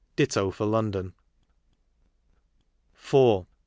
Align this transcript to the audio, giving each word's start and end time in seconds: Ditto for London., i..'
Ditto 0.15 0.49
for 0.49 0.65
London., 0.65 1.13
i..' 3.13 3.45